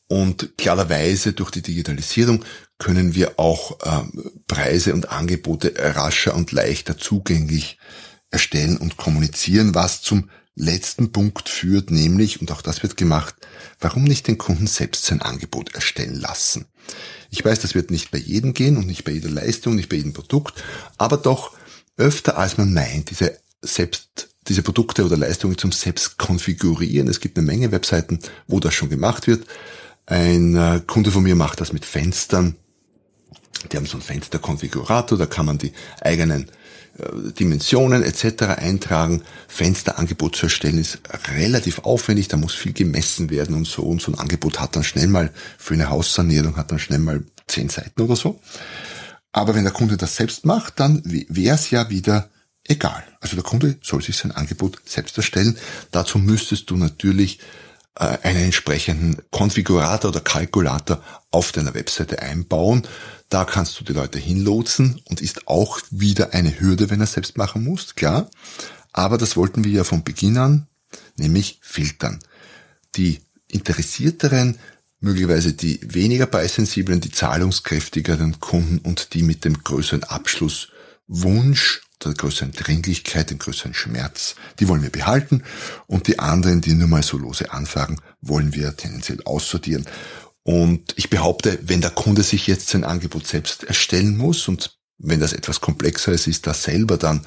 Und 0.07 0.57
klarerweise 0.57 1.33
durch 1.33 1.51
die 1.51 1.61
Digitalisierung 1.61 2.45
können 2.77 3.15
wir 3.15 3.39
auch 3.39 3.79
äh, 3.81 4.03
Preise 4.47 4.93
und 4.93 5.09
Angebote 5.09 5.73
rascher 5.77 6.35
und 6.35 6.51
leichter 6.51 6.97
zugänglich 6.97 7.79
erstellen 8.29 8.77
und 8.77 8.97
kommunizieren, 8.97 9.73
was 9.73 10.01
zum 10.01 10.29
letzten 10.55 11.11
Punkt 11.11 11.49
führt, 11.49 11.91
nämlich, 11.91 12.39
und 12.39 12.51
auch 12.51 12.61
das 12.61 12.81
wird 12.83 12.97
gemacht, 12.97 13.35
warum 13.79 14.03
nicht 14.03 14.27
den 14.27 14.37
Kunden 14.37 14.67
selbst 14.67 15.05
sein 15.05 15.21
Angebot 15.21 15.73
erstellen 15.73 16.15
lassen. 16.15 16.65
Ich 17.29 17.43
weiß, 17.43 17.59
das 17.59 17.75
wird 17.75 17.91
nicht 17.91 18.11
bei 18.11 18.17
jedem 18.17 18.53
gehen 18.53 18.77
und 18.77 18.87
nicht 18.87 19.03
bei 19.03 19.11
jeder 19.11 19.29
Leistung, 19.29 19.75
nicht 19.75 19.89
bei 19.89 19.97
jedem 19.97 20.13
Produkt, 20.13 20.63
aber 20.97 21.17
doch 21.17 21.51
öfter 21.97 22.37
als 22.37 22.57
man 22.57 22.73
meint, 22.73 23.09
diese 23.09 23.37
selbst 23.61 24.29
diese 24.47 24.61
Produkte 24.61 25.03
oder 25.03 25.17
Leistungen 25.17 25.57
zum 25.57 25.71
Selbst 25.71 26.17
konfigurieren. 26.17 27.07
Es 27.07 27.19
gibt 27.19 27.37
eine 27.37 27.47
Menge 27.47 27.71
Webseiten, 27.71 28.19
wo 28.47 28.59
das 28.59 28.75
schon 28.75 28.89
gemacht 28.89 29.25
wird. 29.27 29.45
Ein 30.05 30.55
äh, 30.55 30.81
Kunde 30.85 31.11
von 31.11 31.23
mir 31.23 31.35
macht 31.35 31.61
das 31.61 31.73
mit 31.73 31.85
Fenstern. 31.85 32.55
Die 33.71 33.77
haben 33.77 33.85
so 33.85 33.93
einen 33.93 34.03
Fensterkonfigurator, 34.03 35.17
da 35.17 35.25
kann 35.25 35.47
man 35.47 35.57
die 35.57 35.73
eigenen 36.01 36.49
äh, 36.97 37.31
Dimensionen 37.31 38.03
etc. 38.03 38.43
eintragen. 38.57 39.23
Fensterangebot 39.47 40.35
zu 40.35 40.45
erstellen 40.45 40.77
ist 40.77 40.99
relativ 41.33 41.79
aufwendig, 41.79 42.27
da 42.27 42.37
muss 42.37 42.53
viel 42.53 42.73
gemessen 42.73 43.29
werden 43.29 43.55
und 43.55 43.65
so. 43.65 43.83
Und 43.83 44.01
so 44.01 44.11
ein 44.11 44.19
Angebot 44.19 44.59
hat 44.59 44.75
dann 44.75 44.83
schnell 44.83 45.07
mal 45.07 45.31
für 45.57 45.73
eine 45.73 45.89
Haussanierung 45.89 46.57
hat 46.57 46.71
dann 46.71 46.79
schnell 46.79 46.99
mal 46.99 47.23
zehn 47.47 47.69
Seiten 47.69 48.01
oder 48.01 48.15
so. 48.15 48.39
Aber 49.31 49.55
wenn 49.55 49.63
der 49.63 49.73
Kunde 49.73 49.97
das 49.97 50.15
selbst 50.15 50.45
macht, 50.45 50.79
dann 50.79 51.01
wäre 51.03 51.55
es 51.55 51.69
ja 51.69 51.89
wieder 51.89 52.29
egal. 52.63 53.03
Also 53.19 53.35
der 53.35 53.43
Kunde 53.43 53.77
soll 53.81 54.01
sich 54.01 54.15
sein 54.15 54.31
Angebot 54.31 54.79
selbst 54.85 55.17
erstellen. 55.17 55.57
Dazu 55.91 56.19
müsstest 56.19 56.69
du 56.69 56.77
natürlich 56.77 57.39
einen 57.95 58.45
entsprechenden 58.45 59.17
Konfigurator 59.31 60.11
oder 60.11 60.19
Kalkulator 60.19 61.01
auf 61.31 61.51
deiner 61.51 61.73
Webseite 61.73 62.21
einbauen. 62.21 62.83
Da 63.29 63.45
kannst 63.45 63.79
du 63.79 63.83
die 63.83 63.93
Leute 63.93 64.19
hinlotsen 64.19 65.01
und 65.05 65.21
ist 65.21 65.47
auch 65.47 65.79
wieder 65.89 66.33
eine 66.33 66.59
Hürde, 66.59 66.89
wenn 66.89 66.99
er 66.99 67.07
selbst 67.07 67.37
machen 67.37 67.63
muss, 67.63 67.95
klar. 67.95 68.29
Aber 68.91 69.17
das 69.17 69.35
wollten 69.37 69.63
wir 69.63 69.71
ja 69.71 69.83
von 69.83 70.03
Beginn 70.03 70.37
an, 70.37 70.67
nämlich 71.15 71.59
filtern. 71.61 72.19
Die 72.95 73.21
interessierteren, 73.47 74.59
möglicherweise 74.99 75.53
die 75.53 75.79
weniger 75.81 76.25
preissensiblen, 76.25 77.01
die 77.01 77.11
zahlungskräftigeren 77.11 78.39
Kunden 78.39 78.79
und 78.79 79.13
die 79.13 79.23
mit 79.23 79.45
dem 79.45 79.63
größeren 79.63 80.03
Abschlusswunsch 80.03 81.84
der 82.03 82.13
größeren 82.13 82.51
Dringlichkeit, 82.51 83.29
den 83.29 83.39
größeren 83.39 83.73
Schmerz, 83.73 84.35
die 84.59 84.67
wollen 84.67 84.83
wir 84.83 84.89
behalten 84.89 85.43
und 85.87 86.07
die 86.07 86.19
anderen, 86.19 86.61
die 86.61 86.73
nur 86.73 86.87
mal 86.87 87.03
so 87.03 87.17
lose 87.17 87.51
anfragen, 87.51 87.99
wollen 88.21 88.53
wir 88.53 88.75
tendenziell 88.75 89.21
aussortieren. 89.23 89.85
Und 90.43 90.93
ich 90.95 91.09
behaupte, 91.09 91.59
wenn 91.63 91.81
der 91.81 91.89
Kunde 91.89 92.23
sich 92.23 92.45
jetzt 92.47 92.69
sein 92.69 92.83
Angebot 92.83 93.25
selbst 93.25 93.63
erstellen 93.63 94.15
muss 94.17 94.47
und 94.47 94.77
wenn 94.97 95.19
das 95.19 95.33
etwas 95.33 95.61
komplexer 95.61 96.11
ist, 96.11 96.27
ist, 96.27 96.47
dass 96.47 96.63
selber 96.63 96.97
dann 96.97 97.25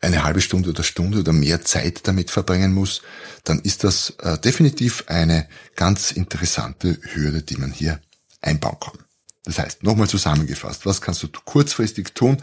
eine 0.00 0.24
halbe 0.24 0.40
Stunde 0.40 0.70
oder 0.70 0.82
Stunde 0.82 1.20
oder 1.20 1.32
mehr 1.32 1.62
Zeit 1.62 2.06
damit 2.06 2.30
verbringen 2.30 2.74
muss, 2.74 3.02
dann 3.44 3.60
ist 3.60 3.84
das 3.84 4.14
äh, 4.20 4.36
definitiv 4.38 5.04
eine 5.06 5.48
ganz 5.76 6.10
interessante 6.10 6.98
Hürde, 7.14 7.42
die 7.42 7.56
man 7.56 7.72
hier 7.72 8.00
einbauen 8.40 8.78
kann. 8.80 8.98
Das 9.44 9.58
heißt, 9.58 9.82
nochmal 9.82 10.08
zusammengefasst, 10.08 10.86
was 10.86 11.00
kannst 11.00 11.22
du 11.22 11.28
kurzfristig 11.44 12.14
tun? 12.14 12.36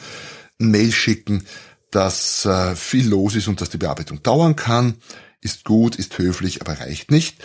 Mail 0.59 0.91
schicken, 0.91 1.45
dass 1.91 2.45
äh, 2.45 2.75
viel 2.75 3.07
los 3.07 3.35
ist 3.35 3.47
und 3.47 3.61
dass 3.61 3.69
die 3.69 3.77
Bearbeitung 3.77 4.21
dauern 4.21 4.55
kann, 4.55 4.95
ist 5.41 5.65
gut, 5.65 5.95
ist 5.95 6.17
höflich, 6.17 6.61
aber 6.61 6.79
reicht 6.79 7.11
nicht. 7.11 7.37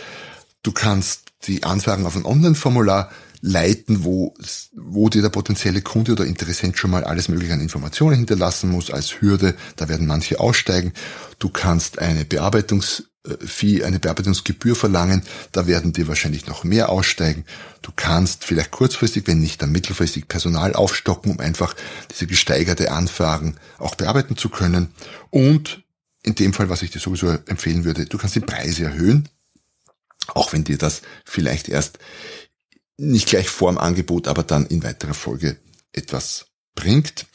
Du 0.61 0.71
kannst 0.71 1.31
die 1.47 1.63
Anfragen 1.63 2.05
auf 2.05 2.15
ein 2.15 2.25
Online-Formular 2.25 3.09
leiten, 3.41 4.03
wo, 4.03 4.33
wo 4.73 5.09
dir 5.09 5.21
der 5.21 5.29
potenzielle 5.29 5.81
Kunde 5.81 6.13
oder 6.13 6.25
Interessent 6.25 6.77
schon 6.77 6.91
mal 6.91 7.03
alles 7.03 7.27
mögliche 7.27 7.53
an 7.53 7.61
Informationen 7.61 8.17
hinterlassen 8.17 8.69
muss 8.69 8.91
als 8.91 9.21
Hürde. 9.21 9.55
Da 9.75 9.89
werden 9.89 10.07
manche 10.07 10.39
aussteigen. 10.39 10.93
Du 11.39 11.49
kannst 11.49 11.99
eine 11.99 12.25
Bearbeitungsfee, 12.25 13.83
eine 13.83 13.99
Bearbeitungsgebühr 13.99 14.75
verlangen. 14.75 15.23
Da 15.51 15.67
werden 15.67 15.93
dir 15.93 16.07
wahrscheinlich 16.07 16.47
noch 16.47 16.63
mehr 16.63 16.89
aussteigen. 16.89 17.45
Du 17.81 17.91
kannst 17.95 18.45
vielleicht 18.45 18.71
kurzfristig, 18.71 19.27
wenn 19.27 19.39
nicht 19.39 19.61
dann 19.61 19.71
mittelfristig 19.71 20.27
Personal 20.27 20.73
aufstocken, 20.73 21.31
um 21.31 21.39
einfach 21.39 21.75
diese 22.11 22.27
gesteigerte 22.27 22.91
Anfragen 22.91 23.57
auch 23.77 23.95
bearbeiten 23.95 24.37
zu 24.37 24.49
können. 24.49 24.89
Und 25.29 25.83
in 26.23 26.35
dem 26.35 26.53
Fall, 26.53 26.69
was 26.69 26.81
ich 26.81 26.89
dir 26.89 26.99
sowieso 26.99 27.27
empfehlen 27.45 27.85
würde, 27.85 28.05
du 28.05 28.17
kannst 28.17 28.35
die 28.35 28.39
Preise 28.39 28.85
erhöhen. 28.85 29.29
Auch 30.27 30.53
wenn 30.53 30.63
dir 30.63 30.79
das 30.79 31.03
vielleicht 31.23 31.69
erst 31.69 31.99
nicht 32.97 33.27
gleich 33.27 33.49
vorm 33.49 33.77
Angebot, 33.77 34.27
aber 34.27 34.43
dann 34.43 34.65
in 34.65 34.83
weiterer 34.83 35.13
Folge 35.13 35.57
etwas 35.91 36.47
bringt. 36.75 37.25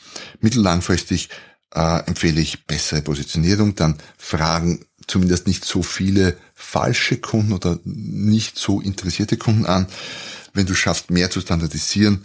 Mittellangfristig 0.40 1.28
äh, 1.74 2.04
empfehle 2.06 2.40
ich 2.40 2.66
bessere 2.66 3.02
Positionierung, 3.02 3.74
dann 3.74 3.98
fragen 4.18 4.86
zumindest 5.06 5.46
nicht 5.46 5.64
so 5.64 5.82
viele 5.82 6.36
falsche 6.54 7.16
Kunden 7.18 7.52
oder 7.52 7.78
nicht 7.84 8.58
so 8.58 8.80
interessierte 8.80 9.36
Kunden 9.36 9.66
an. 9.66 9.86
Wenn 10.52 10.66
du 10.66 10.74
schaffst, 10.74 11.10
mehr 11.10 11.30
zu 11.30 11.40
standardisieren 11.40 12.24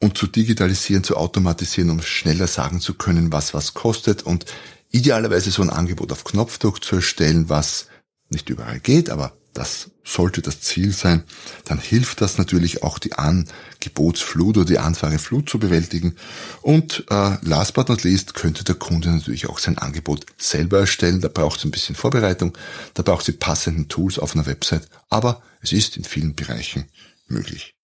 und 0.00 0.16
zu 0.18 0.26
digitalisieren, 0.26 1.04
zu 1.04 1.16
automatisieren, 1.16 1.90
um 1.90 2.02
schneller 2.02 2.46
sagen 2.46 2.80
zu 2.80 2.94
können, 2.94 3.32
was 3.32 3.54
was 3.54 3.74
kostet 3.74 4.22
und 4.22 4.46
idealerweise 4.90 5.50
so 5.50 5.62
ein 5.62 5.70
Angebot 5.70 6.12
auf 6.12 6.24
Knopfdruck 6.24 6.84
zu 6.84 6.96
erstellen, 6.96 7.48
was 7.48 7.86
nicht 8.28 8.48
überall 8.50 8.80
geht, 8.80 9.10
aber 9.10 9.36
das 9.54 9.90
sollte 10.04 10.42
das 10.42 10.60
Ziel 10.60 10.92
sein, 10.92 11.24
dann 11.64 11.78
hilft 11.78 12.20
das 12.20 12.38
natürlich 12.38 12.82
auch 12.82 12.98
die 12.98 13.12
Angebotsflut 13.12 14.56
oder 14.56 14.66
die 14.66 14.78
Anfrageflut 14.78 15.48
zu 15.48 15.58
bewältigen. 15.58 16.16
Und 16.62 17.04
äh, 17.10 17.36
last 17.42 17.74
but 17.74 17.88
not 17.88 18.02
least 18.02 18.34
könnte 18.34 18.64
der 18.64 18.74
Kunde 18.74 19.10
natürlich 19.10 19.48
auch 19.48 19.58
sein 19.58 19.78
Angebot 19.78 20.26
selber 20.38 20.80
erstellen. 20.80 21.20
Da 21.20 21.28
braucht 21.28 21.58
es 21.58 21.64
ein 21.64 21.70
bisschen 21.70 21.94
Vorbereitung, 21.94 22.56
da 22.94 23.02
braucht 23.02 23.20
es 23.20 23.26
die 23.26 23.38
passenden 23.38 23.88
Tools 23.88 24.18
auf 24.18 24.34
einer 24.34 24.46
Website, 24.46 24.88
aber 25.10 25.42
es 25.60 25.72
ist 25.72 25.96
in 25.96 26.04
vielen 26.04 26.34
Bereichen 26.34 26.86
möglich. 27.28 27.74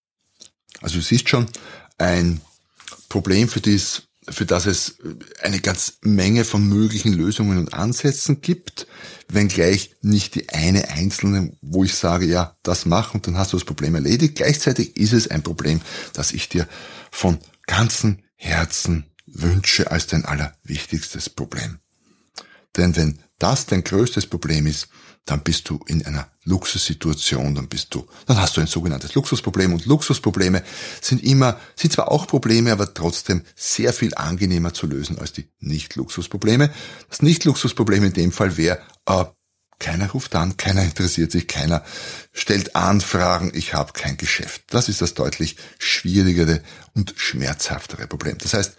Also 0.81 0.97
du 0.97 1.03
siehst 1.03 1.29
schon, 1.29 1.47
ein 1.99 2.41
Problem, 3.09 3.49
für 3.49 3.61
das 3.61 4.08
für 4.31 4.47
das 4.47 4.67
es 4.67 4.99
eine 5.43 5.61
ganz 5.61 5.99
Menge 6.03 6.45
von 6.45 6.69
möglichen 6.69 7.13
Lösungen 7.13 7.59
und 7.59 7.75
Ansätzen 7.75 8.41
gibt, 8.41 8.87
wenngleich 9.29 9.97
nicht 10.01 10.35
die 10.35 10.49
eine 10.49 10.89
einzelne, 10.91 11.57
wo 11.61 11.85
ich 11.85 11.95
sage, 11.95 12.27
ja, 12.27 12.57
das 12.63 12.87
mach 12.87 13.15
und 13.15 13.27
dann 13.27 13.37
hast 13.37 13.53
du 13.53 13.57
das 13.57 13.65
Problem 13.65 13.95
erledigt. 13.95 14.37
Gleichzeitig 14.37 14.97
ist 14.97 15.13
es 15.13 15.29
ein 15.29 15.43
Problem, 15.43 15.81
das 16.13 16.33
ich 16.33 16.49
dir 16.49 16.67
von 17.11 17.39
ganzem 17.67 18.19
Herzen 18.35 19.07
wünsche 19.27 19.91
als 19.91 20.07
dein 20.07 20.25
allerwichtigstes 20.25 21.29
Problem. 21.31 21.79
Denn 22.77 22.97
wenn 22.97 23.19
das 23.39 23.67
dein 23.67 23.85
größtes 23.85 24.27
Problem 24.27 24.67
ist, 24.67 24.89
dann 25.29 25.43
bist 25.43 25.69
du 25.69 25.79
in 25.87 26.07
einer 26.07 26.27
Luxussituation, 26.45 27.55
dann 27.55 27.69
bist 27.69 27.95
du, 27.95 28.07
dann 28.27 28.41
hast 28.41 28.57
du 28.57 28.63
ein 28.63 28.67
sogenanntes 28.67 29.15
Luxusproblem 29.15 29.75
und 29.75 29.85
Luxusprobleme 29.85 30.63
sind 31.03 31.23
immer, 31.23 31.61
sind 31.77 31.93
zwar 31.93 32.11
auch 32.11 32.27
Probleme, 32.27 32.73
aber 32.73 32.95
trotzdem 32.95 33.43
sehr 33.55 33.93
viel 33.93 34.15
angenehmer 34.15 34.73
zu 34.73 34.87
lösen 34.87 35.19
als 35.19 35.35
die 35.35 35.51
Nicht-Luxusprobleme. 35.61 36.71
Das 37.11 37.21
Nicht-Luxusproblem 37.21 38.05
in 38.05 38.13
dem 38.15 38.33
Fall 38.33 38.57
wäre, 38.57 38.79
äh, 39.05 39.27
keiner 39.79 40.11
ruft 40.11 40.35
an, 40.35 40.57
keiner 40.57 40.83
interessiert 40.83 41.31
sich, 41.31 41.47
keiner 41.47 41.85
stellt 42.33 42.75
Anfragen, 42.75 43.53
ich 43.55 43.75
habe 43.75 43.93
kein 43.93 44.17
Geschäft. 44.17 44.63
Das 44.71 44.89
ist 44.89 45.03
das 45.03 45.13
deutlich 45.13 45.57
schwierigere 45.79 46.63
und 46.95 47.13
schmerzhaftere 47.17 48.07
Problem. 48.07 48.39
Das 48.39 48.55
heißt, 48.55 48.79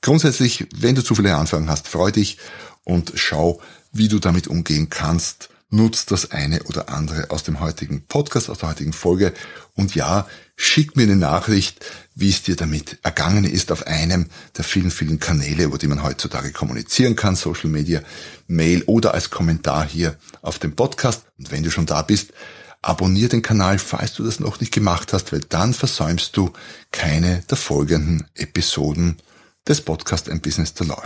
grundsätzlich, 0.00 0.68
wenn 0.76 0.94
du 0.94 1.02
zu 1.02 1.16
viele 1.16 1.34
Anfragen 1.34 1.68
hast, 1.68 1.88
freu 1.88 2.12
dich 2.12 2.38
und 2.84 3.12
schau, 3.16 3.60
wie 3.90 4.06
du 4.06 4.20
damit 4.20 4.46
umgehen 4.46 4.90
kannst 4.90 5.50
nutzt 5.70 6.10
das 6.10 6.30
eine 6.30 6.62
oder 6.64 6.88
andere 6.88 7.30
aus 7.30 7.42
dem 7.42 7.60
heutigen 7.60 8.06
Podcast, 8.06 8.48
aus 8.48 8.58
der 8.58 8.70
heutigen 8.70 8.92
Folge. 8.92 9.34
Und 9.74 9.94
ja, 9.94 10.26
schick 10.56 10.96
mir 10.96 11.04
eine 11.04 11.16
Nachricht, 11.16 11.84
wie 12.14 12.30
es 12.30 12.42
dir 12.42 12.56
damit 12.56 12.98
ergangen 13.02 13.44
ist 13.44 13.70
auf 13.70 13.86
einem 13.86 14.26
der 14.56 14.64
vielen, 14.64 14.90
vielen 14.90 15.20
Kanäle, 15.20 15.64
über 15.64 15.78
die 15.78 15.86
man 15.86 16.02
heutzutage 16.02 16.52
kommunizieren 16.52 17.16
kann, 17.16 17.36
Social 17.36 17.70
Media, 17.70 18.02
Mail 18.46 18.82
oder 18.84 19.14
als 19.14 19.30
Kommentar 19.30 19.86
hier 19.86 20.16
auf 20.42 20.58
dem 20.58 20.74
Podcast. 20.74 21.24
Und 21.38 21.50
wenn 21.50 21.62
du 21.62 21.70
schon 21.70 21.86
da 21.86 22.02
bist, 22.02 22.32
abonniere 22.82 23.28
den 23.28 23.42
Kanal, 23.42 23.78
falls 23.78 24.14
du 24.14 24.24
das 24.24 24.40
noch 24.40 24.60
nicht 24.60 24.72
gemacht 24.72 25.12
hast, 25.12 25.32
weil 25.32 25.40
dann 25.40 25.74
versäumst 25.74 26.36
du 26.36 26.52
keine 26.92 27.42
der 27.50 27.56
folgenden 27.56 28.26
Episoden 28.34 29.16
des 29.66 29.82
Podcasts 29.82 30.28
Ein 30.28 30.40
Business 30.40 30.74
to 30.74 30.84
Law. 30.84 31.02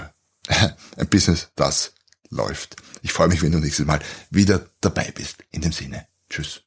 Ein 0.96 1.09
Business, 1.09 1.48
das 1.57 1.92
läuft. 2.33 2.77
Ich 3.03 3.12
freue 3.12 3.29
mich, 3.29 3.42
wenn 3.42 3.53
du 3.53 3.59
nächstes 3.59 3.87
Mal 3.87 4.01
wieder 4.31 4.66
dabei 4.81 5.12
bist. 5.14 5.45
In 5.51 5.61
dem 5.61 5.73
Sinne, 5.73 6.07
tschüss. 6.29 6.62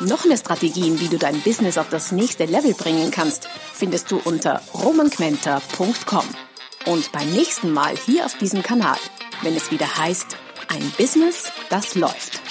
Noch 0.00 0.26
mehr 0.26 0.36
Strategien, 0.36 1.00
wie 1.00 1.08
du 1.08 1.16
dein 1.16 1.40
Business 1.40 1.78
auf 1.78 1.88
das 1.88 2.12
nächste 2.12 2.44
Level 2.44 2.74
bringen 2.74 3.10
kannst, 3.10 3.48
findest 3.72 4.10
du 4.10 4.18
unter 4.18 4.60
romanquenter.com. 4.74 6.24
Und 6.84 7.12
beim 7.12 7.30
nächsten 7.30 7.72
Mal 7.72 7.96
hier 7.96 8.26
auf 8.26 8.36
diesem 8.36 8.62
Kanal, 8.62 8.98
wenn 9.42 9.56
es 9.56 9.70
wieder 9.70 9.96
heißt, 9.96 10.36
ein 10.68 10.92
Business, 10.98 11.50
das 11.70 11.94
läuft. 11.94 12.45